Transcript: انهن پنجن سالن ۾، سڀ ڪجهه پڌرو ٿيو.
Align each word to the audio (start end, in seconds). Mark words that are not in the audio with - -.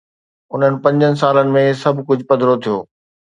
انهن 0.53 0.75
پنجن 0.85 1.13
سالن 1.23 1.49
۾، 1.57 1.63
سڀ 1.83 1.95
ڪجهه 2.09 2.27
پڌرو 2.33 2.55
ٿيو. 2.63 2.77